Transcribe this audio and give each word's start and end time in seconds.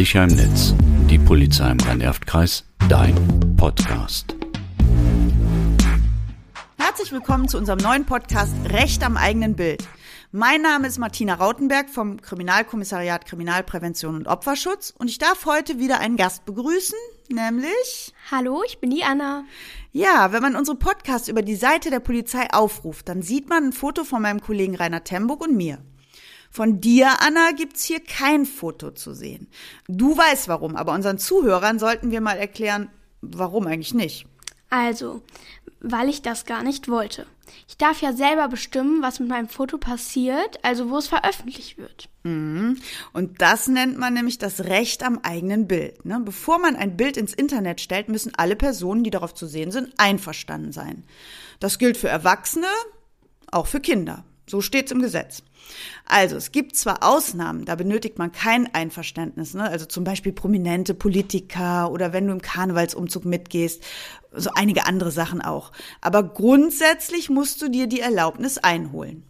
Sicher 0.00 0.24
im 0.24 0.30
Netz. 0.34 0.74
Die 1.10 1.18
Polizei 1.18 1.70
im 1.70 1.78
Rhein-Erft-Kreis. 1.78 2.64
Dein 2.88 3.14
Podcast. 3.58 4.34
Herzlich 6.78 7.12
willkommen 7.12 7.48
zu 7.48 7.58
unserem 7.58 7.80
neuen 7.80 8.06
Podcast 8.06 8.54
Recht 8.70 9.04
am 9.04 9.18
eigenen 9.18 9.56
Bild. 9.56 9.86
Mein 10.32 10.62
Name 10.62 10.86
ist 10.86 10.96
Martina 10.96 11.34
Rautenberg 11.34 11.90
vom 11.90 12.18
Kriminalkommissariat 12.18 13.26
Kriminalprävention 13.26 14.16
und 14.16 14.26
Opferschutz 14.26 14.94
und 14.96 15.10
ich 15.10 15.18
darf 15.18 15.44
heute 15.44 15.78
wieder 15.78 16.00
einen 16.00 16.16
Gast 16.16 16.46
begrüßen, 16.46 16.98
nämlich. 17.28 18.14
Hallo, 18.30 18.62
ich 18.66 18.78
bin 18.78 18.88
die 18.88 19.04
Anna. 19.04 19.44
Ja, 19.92 20.32
wenn 20.32 20.40
man 20.40 20.56
unsere 20.56 20.78
Podcasts 20.78 21.28
über 21.28 21.42
die 21.42 21.56
Seite 21.56 21.90
der 21.90 22.00
Polizei 22.00 22.50
aufruft, 22.50 23.06
dann 23.10 23.20
sieht 23.20 23.50
man 23.50 23.64
ein 23.64 23.72
Foto 23.74 24.04
von 24.04 24.22
meinem 24.22 24.40
Kollegen 24.40 24.76
Rainer 24.76 25.04
Temburg 25.04 25.42
und 25.42 25.54
mir. 25.54 25.76
Von 26.50 26.80
dir, 26.80 27.08
Anna, 27.20 27.52
gibt's 27.52 27.84
hier 27.84 28.00
kein 28.00 28.44
Foto 28.44 28.90
zu 28.90 29.14
sehen. 29.14 29.48
Du 29.86 30.16
weißt 30.16 30.48
warum, 30.48 30.74
aber 30.74 30.92
unseren 30.92 31.18
Zuhörern 31.18 31.78
sollten 31.78 32.10
wir 32.10 32.20
mal 32.20 32.38
erklären, 32.38 32.90
warum 33.20 33.66
eigentlich 33.66 33.94
nicht. 33.94 34.26
Also, 34.68 35.22
weil 35.80 36.08
ich 36.08 36.22
das 36.22 36.44
gar 36.44 36.62
nicht 36.62 36.88
wollte. 36.88 37.26
Ich 37.68 37.76
darf 37.76 38.00
ja 38.00 38.12
selber 38.12 38.48
bestimmen, 38.48 39.02
was 39.02 39.18
mit 39.18 39.28
meinem 39.28 39.48
Foto 39.48 39.78
passiert, 39.78 40.58
also 40.62 40.90
wo 40.90 40.98
es 40.98 41.08
veröffentlicht 41.08 41.78
wird. 41.78 42.08
Mhm. 42.22 42.78
Und 43.12 43.42
das 43.42 43.66
nennt 43.66 43.98
man 43.98 44.14
nämlich 44.14 44.38
das 44.38 44.60
Recht 44.60 45.02
am 45.02 45.18
eigenen 45.22 45.66
Bild. 45.66 46.04
Ne? 46.04 46.20
Bevor 46.24 46.58
man 46.58 46.76
ein 46.76 46.96
Bild 46.96 47.16
ins 47.16 47.34
Internet 47.34 47.80
stellt, 47.80 48.08
müssen 48.08 48.32
alle 48.36 48.56
Personen, 48.56 49.02
die 49.02 49.10
darauf 49.10 49.34
zu 49.34 49.46
sehen 49.46 49.72
sind, 49.72 49.92
einverstanden 49.96 50.72
sein. 50.72 51.04
Das 51.58 51.78
gilt 51.78 51.96
für 51.96 52.08
Erwachsene, 52.08 52.68
auch 53.50 53.66
für 53.66 53.80
Kinder. 53.80 54.24
So 54.50 54.60
steht's 54.60 54.90
im 54.90 55.00
Gesetz. 55.00 55.42
Also, 56.04 56.36
es 56.36 56.50
gibt 56.50 56.74
zwar 56.74 57.04
Ausnahmen, 57.04 57.64
da 57.64 57.76
benötigt 57.76 58.18
man 58.18 58.32
kein 58.32 58.74
Einverständnis, 58.74 59.54
ne? 59.54 59.62
also 59.62 59.86
zum 59.86 60.02
Beispiel 60.02 60.32
prominente 60.32 60.92
Politiker 60.92 61.92
oder 61.92 62.12
wenn 62.12 62.26
du 62.26 62.32
im 62.32 62.42
Karnevalsumzug 62.42 63.24
mitgehst, 63.24 63.84
so 64.32 64.50
einige 64.54 64.86
andere 64.86 65.12
Sachen 65.12 65.40
auch. 65.40 65.70
Aber 66.00 66.22
grundsätzlich 66.22 67.30
musst 67.30 67.62
du 67.62 67.68
dir 67.68 67.86
die 67.86 68.00
Erlaubnis 68.00 68.58
einholen. 68.58 69.22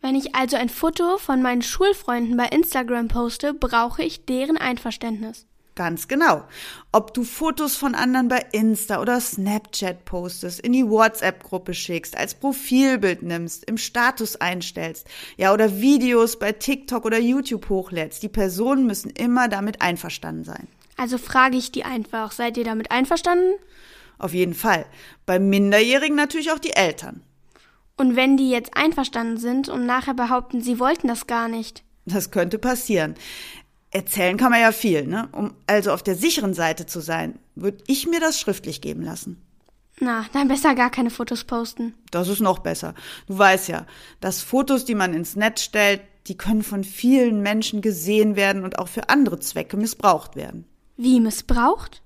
Wenn 0.00 0.14
ich 0.14 0.34
also 0.34 0.56
ein 0.56 0.68
Foto 0.68 1.18
von 1.18 1.42
meinen 1.42 1.62
Schulfreunden 1.62 2.36
bei 2.36 2.46
Instagram 2.46 3.08
poste, 3.08 3.54
brauche 3.54 4.02
ich 4.02 4.24
deren 4.24 4.56
Einverständnis. 4.56 5.46
Ganz 5.74 6.06
genau. 6.06 6.44
Ob 6.92 7.14
du 7.14 7.24
Fotos 7.24 7.76
von 7.76 7.94
anderen 7.94 8.28
bei 8.28 8.44
Insta 8.52 9.00
oder 9.00 9.18
Snapchat 9.18 10.04
postest, 10.04 10.60
in 10.60 10.72
die 10.72 10.86
WhatsApp-Gruppe 10.86 11.72
schickst, 11.72 12.16
als 12.16 12.34
Profilbild 12.34 13.22
nimmst, 13.22 13.64
im 13.64 13.78
Status 13.78 14.36
einstellst, 14.36 15.06
ja, 15.38 15.52
oder 15.52 15.80
Videos 15.80 16.38
bei 16.38 16.52
TikTok 16.52 17.06
oder 17.06 17.18
YouTube 17.18 17.70
hochlädst, 17.70 18.22
die 18.22 18.28
Personen 18.28 18.86
müssen 18.86 19.10
immer 19.10 19.48
damit 19.48 19.80
einverstanden 19.80 20.44
sein. 20.44 20.68
Also 20.98 21.16
frage 21.16 21.56
ich 21.56 21.72
die 21.72 21.84
einfach, 21.84 22.32
seid 22.32 22.58
ihr 22.58 22.64
damit 22.64 22.90
einverstanden? 22.90 23.54
Auf 24.18 24.34
jeden 24.34 24.54
Fall. 24.54 24.84
Bei 25.24 25.38
Minderjährigen 25.38 26.16
natürlich 26.16 26.52
auch 26.52 26.58
die 26.58 26.74
Eltern. 26.74 27.22
Und 27.96 28.14
wenn 28.14 28.36
die 28.36 28.50
jetzt 28.50 28.76
einverstanden 28.76 29.38
sind 29.38 29.68
und 29.68 29.86
nachher 29.86 30.14
behaupten, 30.14 30.60
sie 30.60 30.78
wollten 30.78 31.08
das 31.08 31.26
gar 31.26 31.48
nicht? 31.48 31.82
Das 32.04 32.30
könnte 32.30 32.58
passieren. 32.58 33.14
Erzählen 33.92 34.38
kann 34.38 34.50
man 34.50 34.60
ja 34.60 34.72
viel, 34.72 35.06
ne? 35.06 35.28
Um 35.32 35.54
also 35.66 35.92
auf 35.92 36.02
der 36.02 36.14
sicheren 36.14 36.54
Seite 36.54 36.86
zu 36.86 37.00
sein, 37.00 37.38
würde 37.54 37.84
ich 37.86 38.06
mir 38.06 38.20
das 38.20 38.40
schriftlich 38.40 38.80
geben 38.80 39.02
lassen. 39.02 39.40
Na, 40.00 40.24
dann 40.32 40.48
besser 40.48 40.74
gar 40.74 40.90
keine 40.90 41.10
Fotos 41.10 41.44
posten. 41.44 41.94
Das 42.10 42.28
ist 42.28 42.40
noch 42.40 42.60
besser. 42.60 42.94
Du 43.26 43.38
weißt 43.38 43.68
ja, 43.68 43.86
dass 44.20 44.40
Fotos, 44.40 44.86
die 44.86 44.94
man 44.94 45.12
ins 45.12 45.36
Netz 45.36 45.62
stellt, 45.62 46.00
die 46.26 46.38
können 46.38 46.62
von 46.62 46.84
vielen 46.84 47.42
Menschen 47.42 47.82
gesehen 47.82 48.34
werden 48.34 48.64
und 48.64 48.78
auch 48.78 48.88
für 48.88 49.10
andere 49.10 49.38
Zwecke 49.40 49.76
missbraucht 49.76 50.36
werden. 50.36 50.64
Wie 50.96 51.20
missbraucht? 51.20 52.02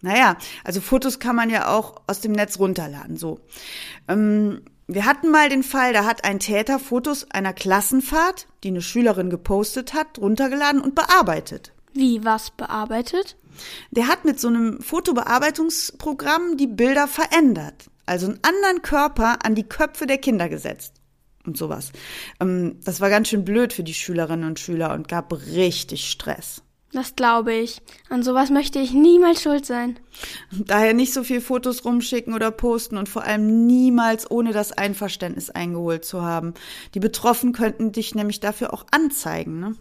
Naja, 0.00 0.38
also 0.64 0.80
Fotos 0.80 1.18
kann 1.18 1.36
man 1.36 1.50
ja 1.50 1.68
auch 1.76 2.02
aus 2.06 2.20
dem 2.20 2.32
Netz 2.32 2.58
runterladen, 2.58 3.16
so. 3.16 3.40
Ähm, 4.06 4.62
wir 4.88 5.04
hatten 5.04 5.30
mal 5.30 5.50
den 5.50 5.62
Fall, 5.62 5.92
da 5.92 6.06
hat 6.06 6.24
ein 6.24 6.40
Täter 6.40 6.78
Fotos 6.78 7.30
einer 7.30 7.52
Klassenfahrt, 7.52 8.46
die 8.64 8.68
eine 8.68 8.80
Schülerin 8.80 9.28
gepostet 9.28 9.92
hat, 9.92 10.18
runtergeladen 10.18 10.80
und 10.80 10.94
bearbeitet. 10.94 11.72
Wie 11.92 12.24
was 12.24 12.50
bearbeitet? 12.50 13.36
Der 13.90 14.08
hat 14.08 14.24
mit 14.24 14.40
so 14.40 14.48
einem 14.48 14.80
Fotobearbeitungsprogramm 14.80 16.56
die 16.56 16.66
Bilder 16.66 17.06
verändert, 17.06 17.90
also 18.06 18.28
einen 18.28 18.40
anderen 18.42 18.82
Körper 18.82 19.44
an 19.44 19.54
die 19.54 19.68
Köpfe 19.68 20.06
der 20.06 20.18
Kinder 20.18 20.48
gesetzt 20.48 20.94
und 21.44 21.58
sowas. 21.58 21.92
Ähm, 22.40 22.80
das 22.84 23.02
war 23.02 23.10
ganz 23.10 23.28
schön 23.28 23.44
blöd 23.44 23.74
für 23.74 23.82
die 23.82 23.94
Schülerinnen 23.94 24.48
und 24.48 24.58
Schüler 24.58 24.94
und 24.94 25.06
gab 25.06 25.32
richtig 25.32 26.08
Stress. 26.08 26.62
Das 26.92 27.16
glaube 27.16 27.52
ich. 27.52 27.82
An 28.08 28.22
sowas 28.22 28.50
möchte 28.50 28.78
ich 28.78 28.92
niemals 28.92 29.42
schuld 29.42 29.66
sein. 29.66 29.98
Daher 30.50 30.94
nicht 30.94 31.12
so 31.12 31.22
viel 31.22 31.42
Fotos 31.42 31.84
rumschicken 31.84 32.32
oder 32.32 32.50
posten 32.50 32.96
und 32.96 33.08
vor 33.08 33.24
allem 33.24 33.66
niemals 33.66 34.30
ohne 34.30 34.52
das 34.52 34.72
Einverständnis 34.72 35.50
eingeholt 35.50 36.04
zu 36.04 36.22
haben. 36.22 36.54
Die 36.94 37.00
Betroffenen 37.00 37.52
könnten 37.52 37.92
dich 37.92 38.14
nämlich 38.14 38.40
dafür 38.40 38.72
auch 38.72 38.86
anzeigen, 38.90 39.60
ne? 39.60 39.76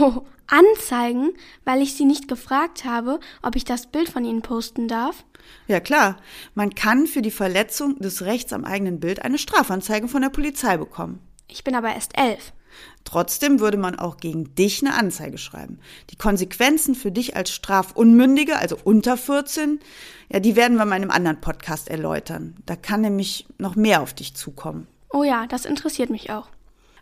Oh, 0.00 0.22
anzeigen, 0.48 1.30
weil 1.64 1.82
ich 1.82 1.94
sie 1.94 2.04
nicht 2.04 2.26
gefragt 2.26 2.84
habe, 2.84 3.20
ob 3.42 3.54
ich 3.54 3.64
das 3.64 3.86
Bild 3.86 4.08
von 4.08 4.24
ihnen 4.24 4.42
posten 4.42 4.88
darf? 4.88 5.24
Ja 5.68 5.78
klar, 5.78 6.16
man 6.54 6.74
kann 6.74 7.06
für 7.06 7.22
die 7.22 7.30
Verletzung 7.30 7.96
des 8.00 8.22
Rechts 8.22 8.52
am 8.52 8.64
eigenen 8.64 8.98
Bild 8.98 9.22
eine 9.22 9.38
Strafanzeige 9.38 10.08
von 10.08 10.22
der 10.22 10.30
Polizei 10.30 10.76
bekommen. 10.76 11.20
Ich 11.46 11.62
bin 11.62 11.76
aber 11.76 11.94
erst 11.94 12.18
elf. 12.18 12.52
Trotzdem 13.04 13.60
würde 13.60 13.78
man 13.78 13.98
auch 13.98 14.18
gegen 14.18 14.54
dich 14.54 14.82
eine 14.82 14.94
Anzeige 14.94 15.38
schreiben. 15.38 15.78
Die 16.10 16.16
Konsequenzen 16.16 16.94
für 16.94 17.10
dich 17.10 17.36
als 17.36 17.50
Strafunmündige, 17.50 18.58
also 18.58 18.76
unter 18.84 19.16
14, 19.16 19.80
ja, 20.30 20.40
die 20.40 20.56
werden 20.56 20.76
wir 20.76 20.84
in 20.84 20.92
einem 20.92 21.10
anderen 21.10 21.40
Podcast 21.40 21.88
erläutern. 21.88 22.56
Da 22.66 22.76
kann 22.76 23.00
nämlich 23.00 23.46
noch 23.58 23.76
mehr 23.76 24.02
auf 24.02 24.12
dich 24.12 24.34
zukommen. 24.34 24.86
Oh 25.10 25.24
ja, 25.24 25.46
das 25.46 25.64
interessiert 25.64 26.10
mich 26.10 26.30
auch. 26.30 26.48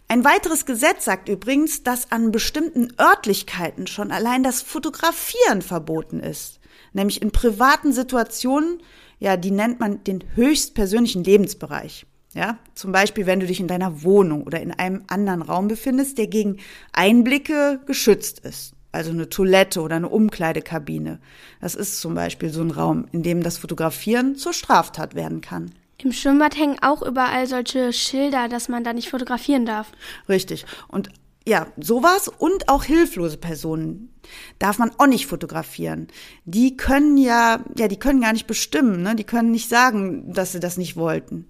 Ein 0.09 0.25
weiteres 0.25 0.67
Gesetz 0.67 1.05
sagt 1.05 1.29
übrigens, 1.29 1.83
dass 1.83 2.13
an 2.13 2.31
bestimmten 2.31 2.93
Örtlichkeiten 3.01 3.89
schon 3.89 4.13
allein 4.13 4.45
das 4.45 4.63
Fotografieren 4.63 5.63
verboten 5.63 6.21
ist. 6.21 6.61
Nämlich 6.93 7.21
in 7.21 7.33
privaten 7.33 7.93
Situationen, 7.93 8.81
ja, 9.19 9.37
die 9.37 9.51
nennt 9.51 9.81
man 9.81 10.05
den 10.05 10.23
höchstpersönlichen 10.37 11.25
Lebensbereich. 11.25 12.07
Ja, 12.37 12.59
zum 12.75 12.93
Beispiel, 12.93 13.25
wenn 13.25 13.41
du 13.41 13.47
dich 13.47 13.61
in 13.61 13.67
deiner 13.67 14.03
Wohnung 14.03 14.43
oder 14.43 14.61
in 14.61 14.71
einem 14.71 15.05
anderen 15.07 15.41
Raum 15.41 15.69
befindest, 15.69 16.19
der 16.19 16.27
gegen 16.27 16.59
Einblicke 16.93 17.81
geschützt 17.87 18.41
ist. 18.41 18.75
Also 18.93 19.11
eine 19.11 19.31
Toilette 19.31 19.81
oder 19.81 19.97
eine 19.97 20.11
Umkleidekabine. 20.11 21.19
Das 21.63 21.75
ist 21.75 21.99
zum 21.99 22.15
Beispiel 22.15 22.51
so 22.51 22.61
ein 22.61 22.71
Raum, 22.71 23.07
in 23.13 23.23
dem 23.23 23.43
das 23.43 23.57
Fotografieren 23.57 24.37
zur 24.37 24.53
Straftat 24.53 25.15
werden 25.15 25.41
kann. 25.41 25.71
Im 25.97 26.13
Schwimmbad 26.13 26.59
hängen 26.59 26.77
auch 26.83 27.01
überall 27.01 27.47
solche 27.47 27.95
Schilder, 27.95 28.49
dass 28.49 28.69
man 28.69 28.85
da 28.85 28.93
nicht 28.93 29.09
fotografieren 29.09 29.65
darf. 29.65 29.91
Richtig. 30.29 30.67
Und 30.89 31.09
ja, 31.49 31.69
sowas 31.79 32.29
und 32.29 32.69
auch 32.69 32.85
hilflose 32.85 33.39
Personen 33.39 34.13
darf 34.59 34.79
man 34.79 34.91
auch 34.99 35.07
nicht 35.07 35.27
fotografieren. 35.27 36.09
Die 36.45 36.77
können 36.77 37.17
ja, 37.17 37.65
ja, 37.79 37.89
die 37.89 37.99
können 37.99 38.21
gar 38.21 38.35
nicht 38.35 38.47
bestimmen, 38.47 39.03
ne? 39.03 39.15
Die 39.15 39.25
können 39.25 39.53
nicht 39.53 39.71
sagen, 39.71 40.35
dass 40.35 40.53
sie 40.53 40.61
das 40.61 40.77
nicht 40.77 40.97
wollten. 40.97 41.49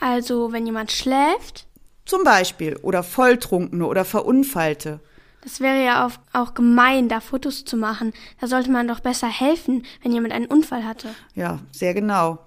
Also, 0.00 0.52
wenn 0.52 0.66
jemand 0.66 0.92
schläft? 0.92 1.66
Zum 2.04 2.24
Beispiel. 2.24 2.76
Oder 2.82 3.02
Volltrunkene 3.02 3.86
oder 3.86 4.04
Verunfallte. 4.04 5.00
Das 5.42 5.60
wäre 5.60 5.84
ja 5.84 6.06
auch, 6.06 6.12
auch 6.32 6.54
gemein, 6.54 7.08
da 7.08 7.20
Fotos 7.20 7.64
zu 7.64 7.76
machen. 7.76 8.12
Da 8.40 8.46
sollte 8.46 8.70
man 8.70 8.88
doch 8.88 9.00
besser 9.00 9.28
helfen, 9.28 9.84
wenn 10.02 10.12
jemand 10.12 10.34
einen 10.34 10.46
Unfall 10.46 10.84
hatte. 10.84 11.14
Ja, 11.34 11.60
sehr 11.70 11.94
genau. 11.94 12.38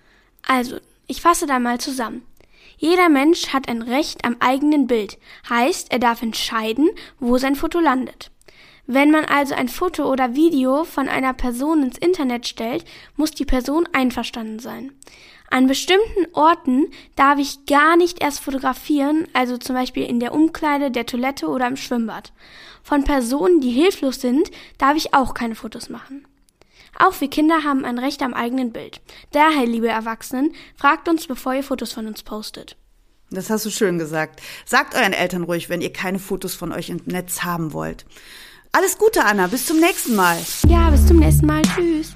Also, 0.48 0.78
ich 1.08 1.22
fasse 1.22 1.46
da 1.46 1.60
mal 1.60 1.80
zusammen. 1.80 2.24
Jeder 2.78 3.10
Mensch 3.10 3.50
hat 3.50 3.68
ein 3.70 3.82
Recht 3.82 4.26
am 4.26 4.38
eigenen 4.40 4.88
Bild. 4.88 5.20
Heißt, 5.50 5.92
er 5.92 6.00
darf 6.00 6.22
entscheiden, 6.22 6.90
wo 7.20 7.38
sein 7.38 7.56
Foto 7.56 7.80
landet. 7.80 8.32
Wenn 8.88 9.12
man 9.12 9.26
also 9.26 9.54
ein 9.54 9.70
Foto 9.70 10.12
oder 10.12 10.36
Video 10.36 10.84
von 10.84 11.08
einer 11.08 11.34
Person 11.34 11.84
ins 11.84 11.98
Internet 11.98 12.48
stellt, 12.48 12.84
muss 13.16 13.32
die 13.32 13.46
Person 13.46 13.88
einverstanden 13.94 14.60
sein. 14.60 14.92
An 15.52 15.68
bestimmten 15.68 16.28
Orten 16.32 16.88
darf 17.18 17.38
ich 17.38 17.66
gar 17.66 17.98
nicht 17.98 18.24
erst 18.24 18.40
fotografieren, 18.40 19.28
also 19.34 19.58
zum 19.58 19.76
Beispiel 19.76 20.04
in 20.04 20.22
der 20.22 20.34
Umkleide, 20.34 20.92
der 20.92 21.06
Toilette 21.06 21.50
oder 21.50 21.68
im 21.68 21.76
Schwimmbad. 21.76 22.32
Von 22.84 23.04
Personen, 23.04 23.60
die 23.60 23.70
hilflos 23.70 24.22
sind, 24.22 24.50
darf 24.78 24.96
ich 24.96 25.14
auch 25.14 25.34
keine 25.34 25.56
Fotos 25.56 25.90
machen. 25.90 26.26
Auch 26.98 27.20
wir 27.20 27.30
Kinder 27.30 27.66
haben 27.66 27.84
ein 27.84 28.00
Recht 28.00 28.22
am 28.22 28.34
eigenen 28.34 28.72
Bild. 28.72 29.02
Daher, 29.32 29.66
liebe 29.66 29.90
Erwachsenen, 29.90 30.54
fragt 30.78 31.10
uns, 31.10 31.28
bevor 31.28 31.54
ihr 31.54 31.64
Fotos 31.64 31.92
von 31.92 32.08
uns 32.08 32.24
postet. 32.24 32.78
Das 33.30 33.50
hast 33.50 33.66
du 33.66 33.72
schön 33.72 34.00
gesagt. 34.00 34.42
Sagt 34.66 34.96
euren 34.96 35.14
Eltern 35.14 35.44
ruhig, 35.44 35.70
wenn 35.70 35.82
ihr 35.82 35.92
keine 35.92 36.20
Fotos 36.20 36.56
von 36.56 36.72
euch 36.72 36.90
im 36.90 37.02
Netz 37.06 37.44
haben 37.44 37.74
wollt. 37.74 38.06
Alles 38.72 38.98
Gute, 38.98 39.26
Anna. 39.26 39.48
Bis 39.48 39.66
zum 39.66 39.82
nächsten 39.82 40.16
Mal. 40.16 40.38
Ja, 40.70 40.90
bis 40.90 41.06
zum 41.08 41.18
nächsten 41.18 41.46
Mal. 41.46 41.62
Tschüss. 41.64 42.16